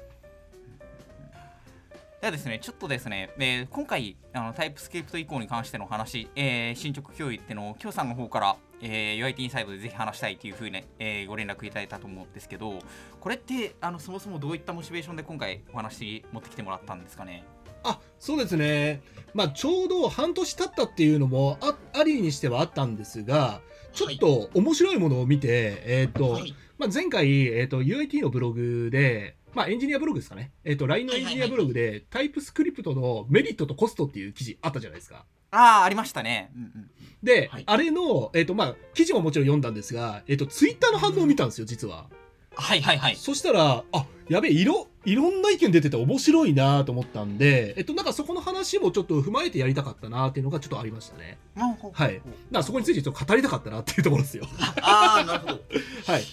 [2.20, 12.80] ではですね、ちょっとですね、えー今回あのタイプスクリプト移行に関してのお話、えー進捗共有っていうのを、きょうさんの方から、えー UIT インサイドでぜひ話したいというふうに、えーご連絡いただいたと思うんですけど、
[13.22, 17.46] これってあのそもそもどういったモチベーションで今回お話持ってきてもらったんですかね？
[17.84, 19.02] あそうですね、
[19.34, 23.62] まあ、ちょうど半年経ったっていうのもあありにしてはあったんですが、
[23.94, 35.26] ちょっと面白いものを見て、えーとはいまあ、前回、えー、と UIT のブログで、まあ、エンジニアブログですかね、えー、と LINE のエンジニアブログで、タイプスクリプトのメリットとコストっていう記事あったじゃないですか。
[35.52, 36.52] ああ、ありましたね。
[36.56, 36.90] うんうん、
[37.22, 42.08] で、はいあれの、えーとまあ、記事ももちろん読んだんですが、えー、とツイッターの反応を見たんですよ、実は。
[42.56, 43.16] はいはいはい。
[43.18, 51.38] そしたら、あやべえ、いろ、いろんな意見出てて面白いなと思ったんで、えっと、なんかそこの話もちょっと踏まえてやりたかったなっていうのがちょっとありましたね。
[51.56, 54.46] はいだからそこについてちょっと語りたかったなっていうところですよ。
[54.82, 55.60] ああ、なるほど。
[56.06, 56.24] はい。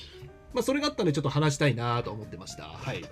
[0.57, 2.65] まあ、それがあったんで、ちょっと話したいなと思ってました。
[2.65, 3.05] はい。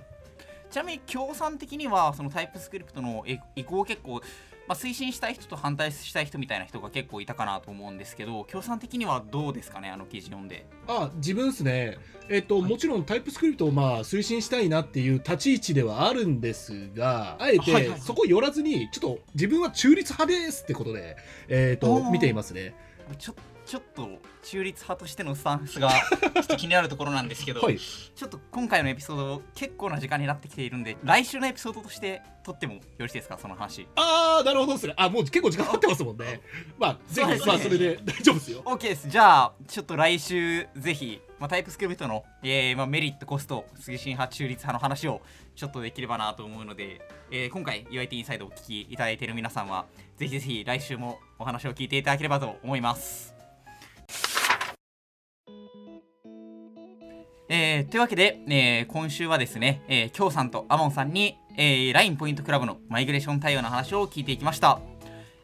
[0.71, 4.23] ちなみに協賛的にはそのタイプスクリプトの移移行を結構、
[4.67, 11.99] まあ、推進したい人と反対したい人みたいな人が結構いたかなと思うんですけど協賛的にはどうですかねあの記事読んであ、自分ですね。
[12.29, 21.17] えっと、はいもちろんタイプスクリプトをまあ推進したいなっていう立ち位置ではあるんですが、あえてそこ寄らずに、ちょっと自分は中立派ですってことで、
[21.49, 22.75] えっと、見ていますね。
[23.19, 23.35] ちょ
[23.67, 24.09] ちょっと
[24.45, 27.79] 中立派としてのスタンスがちょっと気になるところなんですけど、はい。
[27.79, 33.39] ちょっと今回のエピソード結構な時間になってきているんで来週のエピソードとして撮ってもよろしいですか？
[33.39, 34.95] その話あー、なるほどですね。
[34.97, 36.41] あ、もう結構時間経ってますもんね。
[36.79, 38.63] まあ、ぜひ、ねまあ、それで 大丈夫ですよ。
[38.65, 45.23] OK ですじゃあちょっと来週ぜひ、まあ、タイプスクリプトの、えーまあ、メリットコスト推進派中立派の話を
[45.57, 49.87] ちょっとできればなと思うので、えー今回 UIT インサイドをお聞きいただいている皆さんは
[50.19, 53.34] ぜひぜひ来週もお話を聞いていただければと思います
[57.49, 64.81] えーというわけで、えー今週はですね、えー、京さんとアモンさんに、えー、LINE ポイントクラブのマイグレーション対応の話を聞いていきました。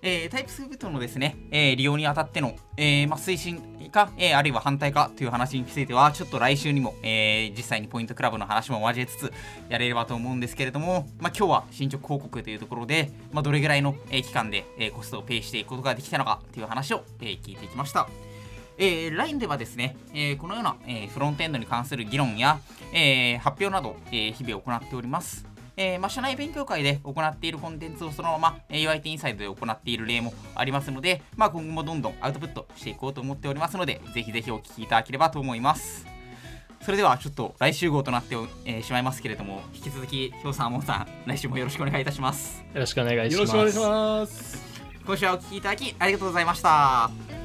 [0.03, 3.61] えータイプスクリプトのですね、えー利用にあたっての、えーまあ、推進
[3.93, 9.33] か、えーあるいは反対かという話については、ちょっと来週にも、えー実際にポイントクラブの話も交えつつ
[9.69, 18.09] やれればと思うんですけれども、まあ、今日は進捗報告というところで、まあ、どれぐらいの、えー期間で、えーコストをペイしていくことができたのかという話を、えー聞いていきました。
[18.81, 22.59] えー LINE ではですね、えーこのような、えーフロントエンドに関する議論や、
[22.93, 25.47] えー発表など、えー日々行っております。
[25.77, 36.07] えーまあ、社内勉強会で行っているコンテンツをそのまま、えー UIT インサイドで行っている例もありますので、まあ、今後もどんどんアウトプットしていこうと思っておりますので、ぜひぜひお聞きいただければと思います。
[36.83, 42.65] それではちょっと来週号となって、えーしまいますけれども、引き続き、ひょうさん、あもんさん、来週もよろしくお願いいたします。
[42.75, 43.57] よろしくお願いします。
[43.57, 44.57] よろしくお願いします。
[44.57, 44.71] こ
[45.07, 47.40] 今週はお聞きいただきありがとうございました